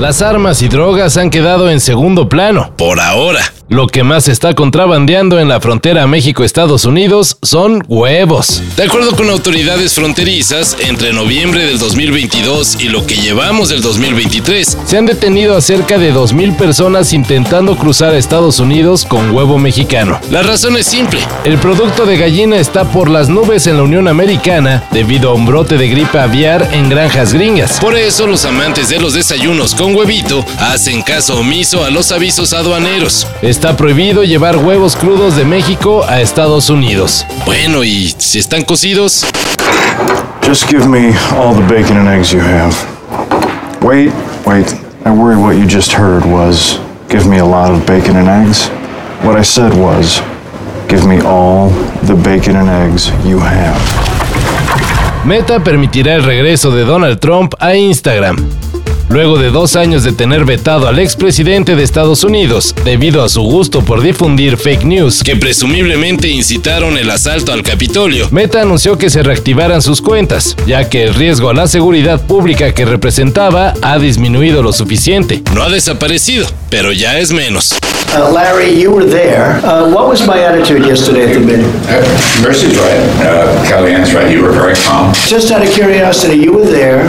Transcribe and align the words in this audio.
Las 0.00 0.22
armas 0.22 0.62
y 0.62 0.68
drogas 0.68 1.16
han 1.16 1.28
quedado 1.28 1.68
en 1.68 1.80
segundo 1.80 2.28
plano. 2.28 2.70
Por 2.76 3.00
ahora. 3.00 3.52
Lo 3.70 3.86
que 3.86 4.02
más 4.02 4.24
se 4.24 4.32
está 4.32 4.54
contrabandeando 4.54 5.38
en 5.38 5.48
la 5.48 5.60
frontera 5.60 6.06
México-Estados 6.06 6.86
Unidos 6.86 7.36
son 7.42 7.84
huevos. 7.86 8.62
De 8.78 8.84
acuerdo 8.84 9.14
con 9.14 9.28
autoridades 9.28 9.92
fronterizas, 9.92 10.74
entre 10.80 11.12
noviembre 11.12 11.66
del 11.66 11.78
2022 11.78 12.80
y 12.80 12.88
lo 12.88 13.04
que 13.04 13.16
llevamos 13.16 13.68
del 13.68 13.82
2023, 13.82 14.78
se 14.86 14.96
han 14.96 15.04
detenido 15.04 15.54
a 15.54 15.60
cerca 15.60 15.98
de 15.98 16.14
2.000 16.14 16.56
personas 16.56 17.12
intentando 17.12 17.76
cruzar 17.76 18.14
a 18.14 18.16
Estados 18.16 18.58
Unidos 18.58 19.04
con 19.04 19.32
huevo 19.32 19.58
mexicano. 19.58 20.18
La 20.30 20.42
razón 20.42 20.78
es 20.78 20.86
simple. 20.86 21.20
El 21.44 21.58
producto 21.58 22.06
de 22.06 22.16
gallina 22.16 22.56
está 22.56 22.84
por 22.84 23.10
las 23.10 23.28
nubes 23.28 23.66
en 23.66 23.76
la 23.76 23.82
Unión 23.82 24.08
Americana 24.08 24.84
debido 24.92 25.28
a 25.28 25.34
un 25.34 25.44
brote 25.44 25.76
de 25.76 25.90
gripe 25.90 26.18
aviar 26.18 26.70
en 26.72 26.88
granjas 26.88 27.34
gringas. 27.34 27.80
Por 27.80 27.96
eso 27.96 28.26
los 28.26 28.46
amantes 28.46 28.88
de 28.88 28.98
los 28.98 29.12
desayunos 29.12 29.74
con 29.74 29.87
huevito 29.94 30.44
hacen 30.58 31.02
caso 31.02 31.38
omiso 31.38 31.84
a 31.84 31.90
los 31.90 32.12
avisos 32.12 32.52
aduaneros. 32.52 33.26
Está 33.42 33.76
prohibido 33.76 34.24
llevar 34.24 34.56
huevos 34.56 34.96
crudos 34.96 35.36
de 35.36 35.44
México 35.44 36.04
a 36.08 36.20
Estados 36.20 36.70
Unidos. 36.70 37.24
Bueno, 37.46 37.84
¿y 37.84 38.14
si 38.18 38.38
están 38.38 38.64
cocidos? 38.64 39.24
Just 40.46 40.68
give 40.68 40.86
me 40.86 41.12
all 41.36 41.54
the 41.54 41.62
bacon 41.72 41.96
and 41.98 42.08
eggs 42.08 42.30
you 42.32 42.40
have. 42.40 42.74
Wait, 43.82 44.12
wait. 44.46 44.66
I 45.04 45.10
worry 45.10 45.36
what 45.36 45.56
you 45.56 45.66
just 45.66 45.92
heard 45.92 46.24
was 46.24 46.78
give 47.08 47.26
me 47.26 47.38
a 47.38 47.44
lot 47.44 47.70
of 47.70 47.86
bacon 47.86 48.16
and 48.16 48.28
eggs. 48.28 48.68
What 49.22 49.36
I 49.36 49.42
said 49.42 49.72
was 49.74 50.20
give 50.88 51.06
me 51.06 51.20
all 51.20 51.70
the 52.04 52.14
bacon 52.14 52.56
and 52.56 52.68
eggs 52.68 53.10
you 53.24 53.38
have. 53.38 53.78
Meta 55.24 55.60
permitirá 55.60 56.14
el 56.14 56.22
regreso 56.24 56.70
de 56.70 56.84
Donald 56.84 57.20
Trump 57.20 57.54
a 57.58 57.74
Instagram. 57.74 58.36
Luego 59.08 59.38
de 59.38 59.50
dos 59.50 59.74
años 59.74 60.04
de 60.04 60.12
tener 60.12 60.44
vetado 60.44 60.86
al 60.86 60.98
expresidente 60.98 61.74
de 61.74 61.82
Estados 61.82 62.24
Unidos 62.24 62.74
debido 62.84 63.22
a 63.22 63.30
su 63.30 63.42
gusto 63.42 63.82
por 63.82 64.02
difundir 64.02 64.58
fake 64.58 64.84
news 64.84 65.22
que 65.22 65.34
presumiblemente 65.34 66.28
incitaron 66.28 66.98
el 66.98 67.10
asalto 67.10 67.52
al 67.52 67.62
Capitolio, 67.62 68.28
Meta 68.30 68.60
anunció 68.60 68.98
que 68.98 69.08
se 69.08 69.22
reactivaran 69.22 69.80
sus 69.80 70.02
cuentas, 70.02 70.56
ya 70.66 70.88
que 70.90 71.04
el 71.04 71.14
riesgo 71.14 71.48
a 71.48 71.54
la 71.54 71.68
seguridad 71.68 72.20
pública 72.20 72.74
que 72.74 72.84
representaba 72.84 73.72
ha 73.80 73.98
disminuido 73.98 74.62
lo 74.62 74.72
suficiente. 74.74 75.42
No 75.54 75.62
ha 75.62 75.70
desaparecido, 75.70 76.46
pero 76.68 76.92
ya 76.92 77.18
es 77.18 77.32
menos. 77.32 77.78
Uh, 78.14 78.32
Larry, 78.32 78.80
you 78.80 78.90
were 78.90 79.04
there. 79.04 79.60
Uh, 79.62 79.86
what 79.92 80.08
was 80.08 80.26
my 80.26 80.38
attitude 80.42 80.86
yesterday 80.86 81.24
at 81.24 81.34
the 81.34 81.40
meeting? 81.40 81.66
Uh, 81.88 82.00
Mercy's 82.42 82.78
right. 82.78 83.00
Uh, 83.20 83.64
Kellyanne's 83.68 84.14
right. 84.14 84.30
You 84.32 84.42
were 84.42 84.52
very 84.52 84.74
calm. 84.76 85.12
Just 85.26 85.50
out 85.50 85.62
of 85.62 85.70
curiosity, 85.74 86.36
you 86.36 86.54
were 86.54 86.64
there. 86.64 87.04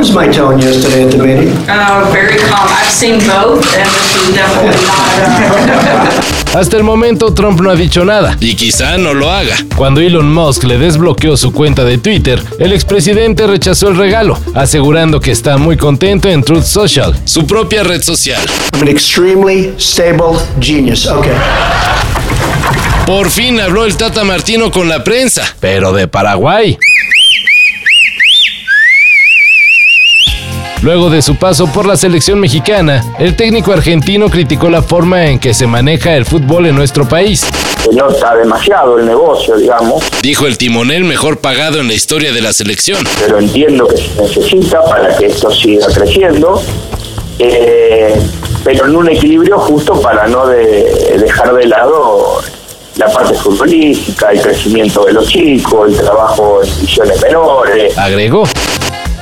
What 0.00 0.06
was 0.06 0.16
my 0.16 0.32
tone 0.32 0.58
yesterday 0.58 1.04
at 1.04 1.10
the 1.10 1.18
meeting? 1.18 1.52
Uh, 1.68 2.08
very 2.10 2.38
calm. 2.38 2.66
I've 2.70 2.90
seen 2.90 3.18
both, 3.18 3.66
and 3.76 3.84
this 3.84 4.16
was 4.16 4.34
definitely 4.34 4.80
not. 4.86 6.54
Hasta 6.56 6.78
el 6.78 6.84
momento 6.84 7.34
Trump 7.34 7.60
no 7.60 7.68
ha 7.68 7.76
dicho 7.76 8.02
nada, 8.02 8.34
y 8.40 8.54
quizá 8.54 8.96
no 8.96 9.12
lo 9.12 9.30
haga. 9.30 9.54
Cuando 9.76 10.00
Elon 10.00 10.32
Musk 10.32 10.64
le 10.64 10.78
desbloqueó 10.78 11.36
su 11.36 11.52
cuenta 11.52 11.84
de 11.84 11.98
Twitter, 11.98 12.42
el 12.58 12.72
expresidente 12.72 13.46
rechazó 13.46 13.88
el 13.88 13.98
regalo, 13.98 14.38
asegurando 14.54 15.20
que 15.20 15.32
está 15.32 15.58
muy 15.58 15.76
contento 15.76 16.30
en 16.30 16.44
Truth 16.44 16.64
Social, 16.64 17.14
su 17.26 17.46
propia 17.46 17.82
red 17.82 18.00
social. 18.00 18.40
I'm 18.72 18.80
an 18.80 18.88
extremely 18.88 19.74
stable 19.78 20.38
genius. 20.58 21.06
Okay. 21.06 21.36
Por 23.04 23.28
fin 23.28 23.60
habló 23.60 23.84
el 23.84 23.98
Tata 23.98 24.24
Martino 24.24 24.70
con 24.70 24.88
la 24.88 25.04
prensa, 25.04 25.44
pero 25.60 25.92
de 25.92 26.08
Paraguay. 26.08 26.78
Luego 30.82 31.10
de 31.10 31.20
su 31.20 31.36
paso 31.36 31.66
por 31.66 31.84
la 31.84 31.94
selección 31.94 32.40
mexicana, 32.40 33.04
el 33.18 33.36
técnico 33.36 33.70
argentino 33.70 34.30
criticó 34.30 34.70
la 34.70 34.80
forma 34.80 35.26
en 35.26 35.38
que 35.38 35.52
se 35.52 35.66
maneja 35.66 36.16
el 36.16 36.24
fútbol 36.24 36.64
en 36.66 36.74
nuestro 36.74 37.06
país. 37.06 37.46
Se 37.84 37.94
nota 37.94 38.34
demasiado 38.34 38.98
el 38.98 39.04
negocio, 39.04 39.56
digamos. 39.56 40.02
Dijo 40.22 40.46
el 40.46 40.56
timonel 40.56 41.04
mejor 41.04 41.38
pagado 41.38 41.80
en 41.80 41.88
la 41.88 41.92
historia 41.92 42.32
de 42.32 42.40
la 42.40 42.54
selección. 42.54 43.04
Pero 43.20 43.38
entiendo 43.38 43.86
que 43.88 43.98
se 43.98 44.22
necesita 44.22 44.82
para 44.84 45.14
que 45.18 45.26
esto 45.26 45.50
siga 45.50 45.86
creciendo. 45.88 46.62
Eh, 47.38 48.18
pero 48.64 48.86
en 48.86 48.96
un 48.96 49.10
equilibrio 49.10 49.58
justo 49.58 50.00
para 50.00 50.28
no 50.28 50.46
de, 50.46 51.18
dejar 51.18 51.54
de 51.54 51.66
lado 51.66 52.40
la 52.96 53.06
parte 53.08 53.34
futbolística, 53.34 54.30
el 54.30 54.40
crecimiento 54.40 55.04
de 55.04 55.12
los 55.12 55.28
chicos, 55.28 55.90
el 55.90 55.96
trabajo 55.96 56.60
en 56.62 56.70
divisiones 56.74 57.20
menores. 57.22 57.98
Agregó. 57.98 58.44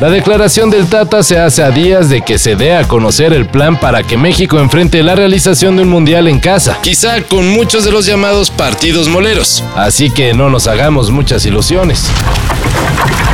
La 0.01 0.11
declaración 0.11 0.71
del 0.71 0.87
Tata 0.87 1.25
se 1.25 1.41
hace 1.41 1.61
a 1.61 1.73
días 1.73 2.09
de 2.09 2.23
que 2.23 2.39
se 2.39 2.55
dé 2.55 2.77
a 2.77 2.87
conocer 2.87 3.33
el 3.33 3.47
plan 3.47 3.81
para 3.81 4.05
que 4.05 4.17
México 4.17 4.61
enfrente 4.61 5.03
la 5.03 5.17
realización 5.17 5.75
de 5.75 5.83
un 5.83 5.89
mundial 5.89 6.29
en 6.29 6.39
casa, 6.39 6.79
quizá 6.83 7.21
con 7.23 7.49
muchos 7.49 7.85
de 7.85 7.91
los 7.91 8.07
llamados 8.07 8.49
partidos 8.49 9.09
moleros, 9.09 9.65
así 9.75 10.09
que 10.09 10.35
no 10.35 10.51
nos 10.51 10.69
hagamos 10.69 11.11
muchas 11.11 11.45
ilusiones. 11.47 12.09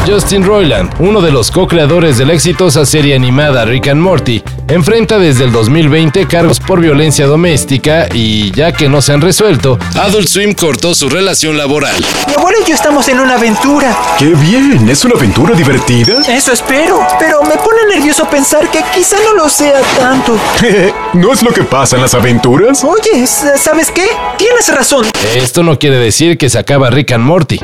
Justin 0.07 0.45
Roiland, 0.45 0.93
uno 0.99 1.23
de 1.23 1.31
los 1.31 1.51
co-creadores 1.51 2.19
de 2.19 2.27
la 2.27 2.35
exitosa 2.35 2.85
serie 2.85 3.15
animada 3.15 3.65
Rick 3.65 3.89
and 3.89 4.03
Morty, 4.03 4.43
enfrenta 4.69 5.19
desde 5.19 5.45
el 5.45 5.53
2020 5.53 6.27
cargos 6.27 6.61
por 6.61 6.81
violencia 6.81 7.27
doméstica 7.27 8.07
y, 8.13 8.51
ya 8.53 8.73
que 8.73 8.89
no 8.89 9.01
se 9.01 9.15
han 9.15 9.23
resuelto, 9.23 9.79
Adult 9.95 10.29
Swim 10.29 10.53
cortó 10.53 10.95
su 10.95 11.09
relación 11.09 11.57
laboral. 11.57 11.97
Mi 12.29 12.35
abuela 12.35 12.59
y 12.63 12.69
yo 12.69 12.75
estamos 12.75 13.09
en 13.09 13.19
una 13.19 13.37
aventura. 13.37 13.97
¡Qué 14.19 14.35
bien! 14.35 14.87
¿Es 14.91 15.07
una 15.07 15.15
aventura 15.15 15.55
divertida? 15.55 16.21
Eso 16.29 16.53
espero, 16.53 17.01
pero 17.19 17.43
me 17.43 17.57
pone 17.57 17.87
nervioso 17.95 18.29
pensar 18.29 18.71
que 18.71 18.85
quizá 18.95 19.17
no 19.25 19.33
lo 19.43 19.49
sea 19.49 19.81
tanto. 19.99 20.39
¿No 21.15 21.33
es 21.33 21.43
lo 21.43 21.51
que 21.51 21.63
pasa 21.63 21.97
en 21.97 22.03
las 22.03 22.13
aventuras? 22.13 22.85
Oye, 22.85 23.27
¿sabes 23.27 23.91
qué? 23.91 24.07
Tienes 24.37 24.69
razón. 24.69 25.07
Esto 25.35 25.63
no 25.63 25.79
quiere 25.79 25.97
decir 25.97 26.37
que 26.37 26.51
se 26.51 26.59
acaba 26.59 26.91
Rick 26.91 27.13
and 27.13 27.25
Morty. 27.25 27.59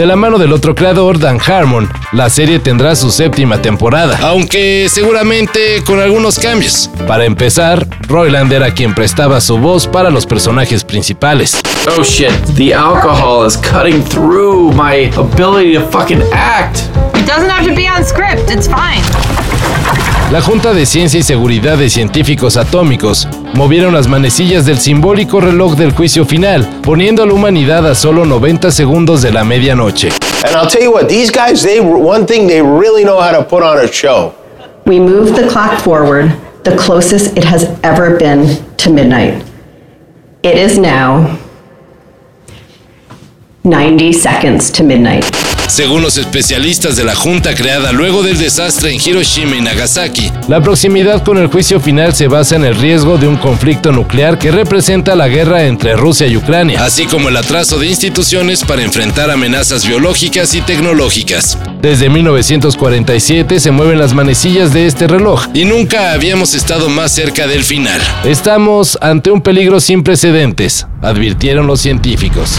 De 0.00 0.06
la 0.06 0.16
mano 0.16 0.38
del 0.38 0.54
otro 0.54 0.74
creador, 0.74 1.18
Dan 1.18 1.38
Harmon, 1.38 1.86
la 2.12 2.30
serie 2.30 2.58
tendrá 2.58 2.96
su 2.96 3.10
séptima 3.10 3.60
temporada, 3.60 4.18
aunque 4.22 4.88
seguramente 4.88 5.84
con 5.84 6.00
algunos 6.00 6.38
cambios. 6.38 6.88
Para 7.06 7.26
empezar, 7.26 7.86
Royland 8.08 8.50
era 8.50 8.72
quien 8.72 8.94
prestaba 8.94 9.42
su 9.42 9.58
voz 9.58 9.86
para 9.86 10.08
los 10.08 10.24
personajes 10.24 10.84
principales. 10.84 11.60
Oh 11.98 12.02
shit, 12.02 12.32
the 12.56 12.72
alcohol 12.72 13.46
is 13.46 13.58
cutting 13.58 14.02
through 14.02 14.72
my 14.72 15.10
ability 15.18 15.74
to 15.74 15.82
fucking 15.90 16.22
act. 16.32 16.78
It 17.18 17.26
doesn't 17.26 17.50
have 17.50 17.68
to 17.68 17.74
be 17.74 17.86
on 17.86 18.02
script, 18.02 18.50
it's 18.50 18.66
fine. 18.66 19.02
La 20.30 20.40
Junta 20.40 20.72
de 20.72 20.86
Ciencia 20.86 21.18
y 21.18 21.24
Seguridad 21.24 21.76
de 21.76 21.90
Científicos 21.90 22.56
Atómicos 22.56 23.26
movieron 23.54 23.92
las 23.92 24.06
manecillas 24.06 24.64
del 24.64 24.78
simbólico 24.78 25.40
reloj 25.40 25.74
del 25.74 25.90
juicio 25.90 26.24
final, 26.24 26.64
poniendo 26.82 27.24
a 27.24 27.26
la 27.26 27.32
humanidad 27.32 27.84
a 27.84 27.96
solo 27.96 28.24
90 28.24 28.70
segundos 28.70 29.22
de 29.22 29.32
la 29.32 29.42
medianoche. 29.42 30.10
And 30.44 30.54
I'll 30.54 30.68
tell 30.68 30.84
you 30.84 30.92
what, 30.92 31.08
these 31.08 31.32
guys, 31.32 31.64
they 31.64 31.80
one 31.80 32.26
thing 32.26 32.46
they 32.46 32.62
really 32.62 33.02
know 33.02 33.20
how 33.20 33.36
to 33.36 33.42
put 33.42 33.64
on 33.64 33.84
a 33.84 33.88
show. 33.88 34.32
We 34.86 35.00
moved 35.00 35.34
the 35.34 35.48
clock 35.48 35.80
forward 35.80 36.30
the 36.62 36.76
closest 36.76 37.36
it 37.36 37.42
has 37.42 37.64
ever 37.82 38.16
been 38.16 38.64
to 38.76 38.90
midnight. 38.92 39.44
It 40.44 40.56
is 40.56 40.78
now 40.78 41.40
90 43.64 44.12
seconds 44.12 44.70
to 44.72 44.84
midnight. 44.84 45.49
Según 45.70 46.02
los 46.02 46.16
especialistas 46.18 46.96
de 46.96 47.04
la 47.04 47.14
junta 47.14 47.54
creada 47.54 47.92
luego 47.92 48.24
del 48.24 48.38
desastre 48.38 48.92
en 48.92 49.00
Hiroshima 49.00 49.54
y 49.54 49.60
Nagasaki, 49.60 50.32
la 50.48 50.60
proximidad 50.60 51.22
con 51.22 51.38
el 51.38 51.46
juicio 51.46 51.78
final 51.78 52.12
se 52.12 52.26
basa 52.26 52.56
en 52.56 52.64
el 52.64 52.74
riesgo 52.74 53.18
de 53.18 53.28
un 53.28 53.36
conflicto 53.36 53.92
nuclear 53.92 54.36
que 54.36 54.50
representa 54.50 55.14
la 55.14 55.28
guerra 55.28 55.66
entre 55.66 55.94
Rusia 55.94 56.26
y 56.26 56.36
Ucrania, 56.36 56.84
así 56.84 57.06
como 57.06 57.28
el 57.28 57.36
atraso 57.36 57.78
de 57.78 57.86
instituciones 57.86 58.64
para 58.64 58.82
enfrentar 58.82 59.30
amenazas 59.30 59.86
biológicas 59.86 60.56
y 60.56 60.60
tecnológicas. 60.60 61.56
Desde 61.80 62.10
1947 62.10 63.60
se 63.60 63.70
mueven 63.70 64.00
las 64.00 64.12
manecillas 64.12 64.72
de 64.72 64.86
este 64.86 65.06
reloj 65.06 65.46
y 65.54 65.66
nunca 65.66 66.12
habíamos 66.12 66.54
estado 66.54 66.88
más 66.88 67.12
cerca 67.12 67.46
del 67.46 67.62
final. 67.62 68.00
Estamos 68.24 68.98
ante 69.00 69.30
un 69.30 69.40
peligro 69.40 69.78
sin 69.78 70.02
precedentes, 70.02 70.88
advirtieron 71.00 71.68
los 71.68 71.80
científicos. 71.80 72.58